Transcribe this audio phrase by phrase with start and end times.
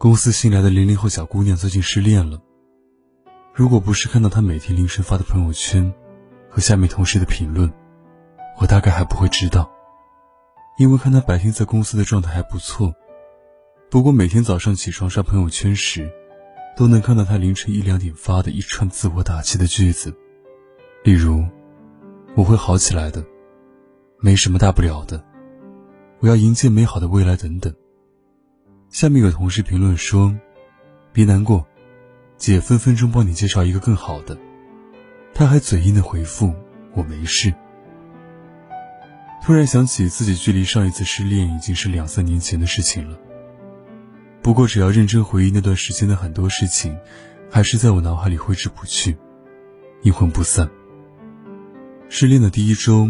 [0.00, 2.40] 公司新来的零零后小姑娘最近失恋了。
[3.52, 5.92] 如果不是看到她每天凌晨发的朋友圈
[6.48, 7.68] 和下面同事的评论，
[8.60, 9.68] 我大概还不会知道。
[10.78, 12.94] 因为看她白天在公司的状态还不错，
[13.90, 16.08] 不过每天早上起床刷朋友圈时，
[16.76, 20.14] 都能看到她凌晨一两点发的一串自我打气的句子，
[21.02, 21.44] 例如
[22.38, 23.24] “我会好起来的，
[24.20, 25.24] 没什么大不了的，
[26.20, 27.74] 我要迎接美好的未来”等等。
[28.90, 30.34] 下面有同事评论说
[31.12, 31.66] ：“别难过，
[32.36, 34.36] 姐分分钟帮你介绍一个更好的。”
[35.34, 36.52] 他还嘴硬的回复
[36.94, 37.52] ：“我没事。”
[39.44, 43.18] 突然想起自己距离上一次失恋已经是两三年前的事情了。
[44.42, 46.98] 不过只要认真回忆那段时间的很多事情，
[47.50, 49.16] 还是在我脑海里挥之不去，
[50.02, 50.68] 阴魂不散。
[52.08, 53.06] 失恋的第一周，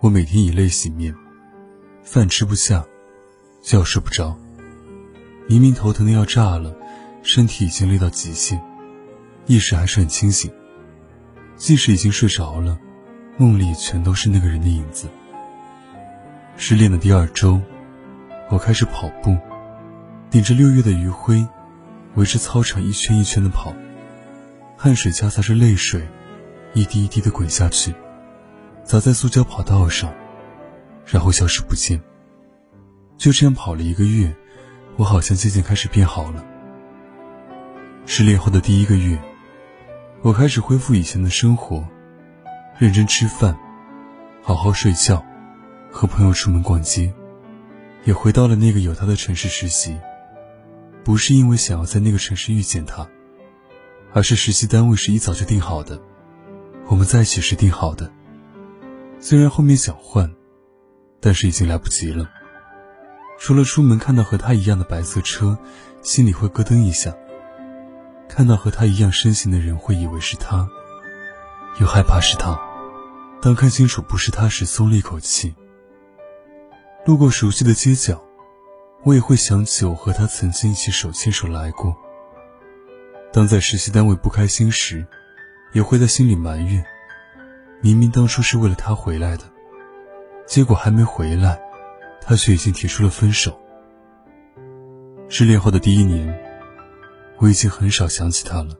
[0.00, 1.14] 我每天以泪洗面，
[2.02, 2.86] 饭吃不下，
[3.62, 4.38] 觉睡不着。
[5.48, 6.74] 明明头疼的要炸了，
[7.22, 8.60] 身体已经累到极限，
[9.46, 10.50] 意识还是很清醒。
[11.56, 12.76] 即使已经睡着了，
[13.36, 15.08] 梦里全都是那个人的影子。
[16.56, 17.60] 失恋的第二周，
[18.50, 19.36] 我开始跑步，
[20.30, 21.46] 顶着六月的余晖，
[22.16, 23.72] 围着操场一圈一圈的跑，
[24.76, 26.06] 汗水夹杂着泪水，
[26.74, 27.94] 一滴一滴的滚下去，
[28.82, 30.12] 砸在塑胶跑道上，
[31.06, 32.02] 然后消失不见。
[33.16, 34.34] 就这样跑了一个月。
[34.96, 36.44] 我好像渐渐开始变好了。
[38.06, 39.18] 失恋后的第一个月，
[40.22, 41.84] 我开始恢复以前的生活，
[42.78, 43.56] 认真吃饭，
[44.42, 45.24] 好好睡觉，
[45.90, 47.12] 和朋友出门逛街，
[48.04, 49.98] 也回到了那个有他的城市实习。
[51.04, 53.06] 不是因为想要在那个城市遇见他，
[54.12, 56.00] 而是实习单位是一早就定好的，
[56.86, 58.10] 我们在一起时定好的。
[59.20, 60.32] 虽然后面想换，
[61.20, 62.28] 但是已经来不及了。
[63.38, 65.58] 除了出门看到和他一样的白色车，
[66.02, 67.12] 心里会咯噔一下；
[68.28, 70.68] 看到和他一样身形的人，会以为是他，
[71.80, 72.58] 又害怕是他。
[73.42, 75.54] 当看清楚不是他时，松了一口气。
[77.04, 78.20] 路过熟悉的街角，
[79.04, 81.94] 我也会想起我和他曾经一起手牵手来过。
[83.32, 85.06] 当在实习单位不开心时，
[85.72, 86.84] 也会在心里埋怨：
[87.82, 89.44] 明明当初是为了他回来的，
[90.46, 91.60] 结果还没回来。
[92.28, 93.56] 他却已经提出了分手。
[95.28, 96.36] 失恋后的第一年，
[97.38, 98.76] 我已经很少想起他了，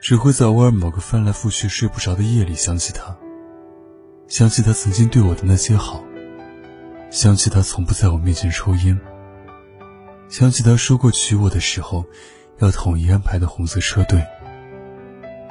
[0.00, 3.14] 只会在偶尔某个翻来覆去睡不着的夜里想起他，
[4.28, 6.02] 想起他曾经对我的那些好，
[7.10, 8.98] 想起他从不在我面前抽烟，
[10.30, 12.02] 想起他说过娶我的时候
[12.60, 14.26] 要统一安排的红色车队，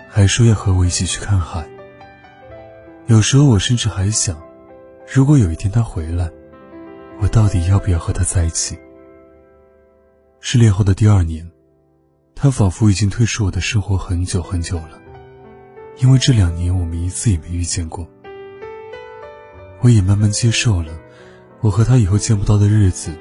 [0.09, 1.69] 还说要和我一起去看海。
[3.05, 4.41] 有时候我甚至还想，
[5.07, 6.31] 如果有一天他回来。
[7.19, 8.77] 我到底要不要和他在一起？
[10.39, 11.49] 失恋后的第二年，
[12.35, 15.01] 他仿佛已经退出我的生活很久很久了，
[15.97, 18.07] 因为这两年我们一次也没遇见过。
[19.81, 20.91] 我也慢慢接受了，
[21.61, 23.11] 我和他以后见不到的日子，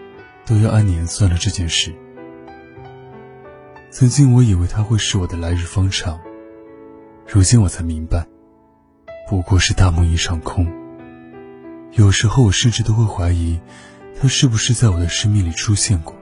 [0.45, 1.95] 都要按年算了这件事。
[3.91, 6.21] 曾经我以为他会是我的来日方长，
[7.27, 8.27] 如今我才明白，
[9.29, 10.67] 不过是大梦一场空。
[11.93, 13.59] 有时候我甚至都会怀疑，
[14.19, 16.16] 他是不是在我的生命里出现过，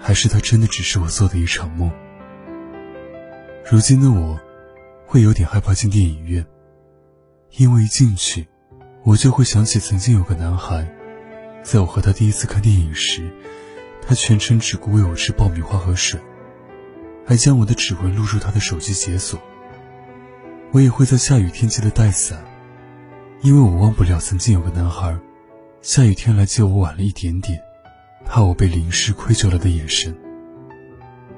[0.00, 1.90] 还是他真的只是我做的一场梦。
[3.70, 4.40] 如今的我，
[5.06, 6.44] 会有点害怕进电影院，
[7.56, 8.46] 因为一进去，
[9.02, 10.88] 我就会想起曾经有个男孩，
[11.62, 13.30] 在我和他第一次看电影时，
[14.00, 16.18] 他全程只顾喂我吃爆米花和水，
[17.26, 19.38] 还将我的指纹录入他的手机解锁。
[20.72, 22.42] 我也会在下雨天记得带伞。
[23.42, 25.14] 因为我忘不了曾经有个男孩，
[25.86, 27.62] 下雨天来接我晚了一点点，
[28.24, 30.16] 怕我被淋湿愧疚了的眼神。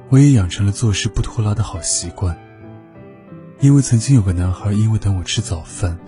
[0.09, 2.39] 我也养成了做事不拖拉的好习惯。
[3.59, 5.99] 因为曾经有个男孩，因为等我吃早饭，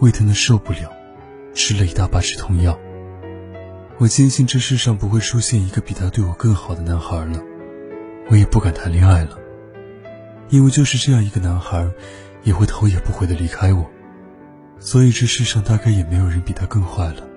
[0.00, 0.90] 胃疼的受不了，
[1.54, 2.76] 吃了一大把止痛药。
[3.98, 7.40] 我坚信这世上不会出现一个比他对我更好的男孩了，
[8.28, 9.38] 我也不敢谈恋爱了。
[10.48, 11.88] 因为就是这样一个男孩。
[12.42, 13.88] 也会头也不回的离开我。
[14.78, 17.35] 所以这世上大概也没有人比他更坏了。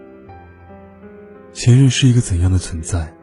[1.54, 3.14] 前任是一个怎样的存在？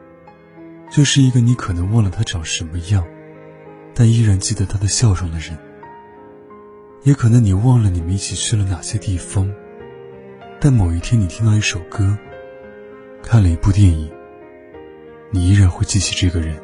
[0.89, 3.05] 就是一个你可能忘了他长什么样，
[3.93, 5.57] 但依然记得他的笑容的人。
[7.03, 9.53] 也可能你忘了你们一起去了哪些地方，
[10.59, 12.17] 但某一天你听到一首歌，
[13.21, 14.11] 看了一部电影，
[15.31, 16.61] 你依然会记起这个人。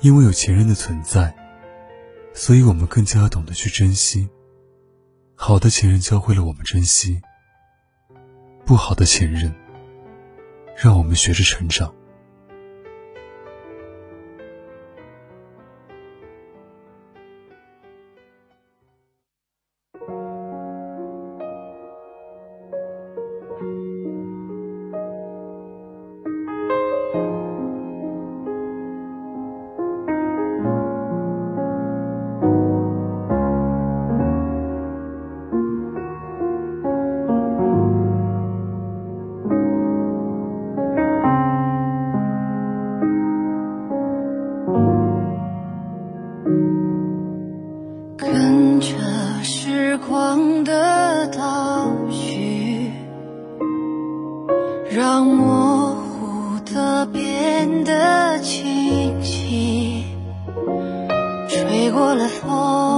[0.00, 1.34] 因为有前任的存在，
[2.34, 4.28] 所以我们更加懂得去珍惜。
[5.36, 7.20] 好的前任教会了我们珍惜，
[8.64, 9.54] 不好的前任
[10.82, 11.94] 让我们学着成长。
[57.92, 60.06] 变得清晰，
[61.46, 62.91] 吹过了风，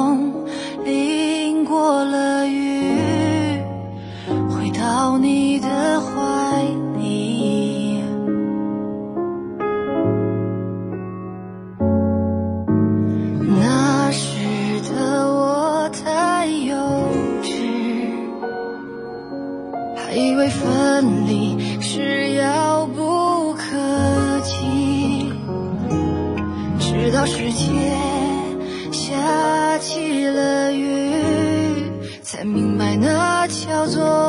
[33.67, 34.24] 叫做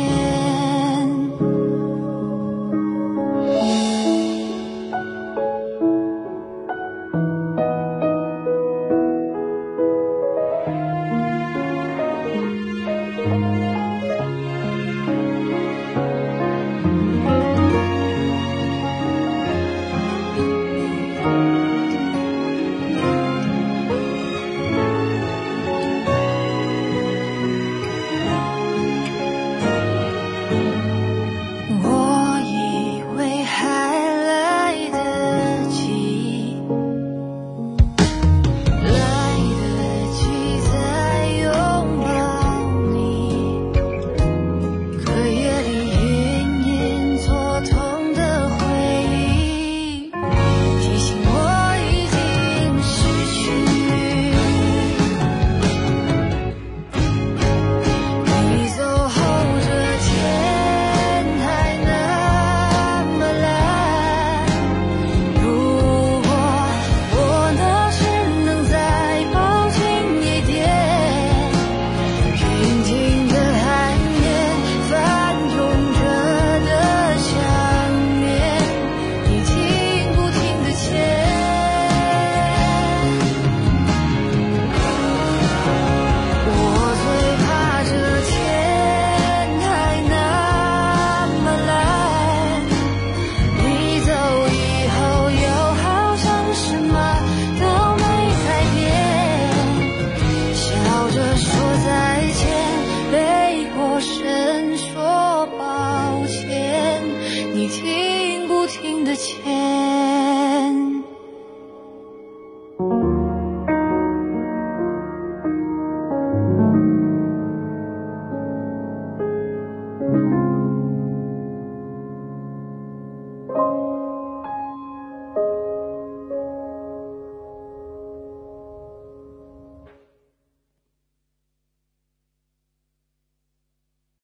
[0.00, 0.69] 听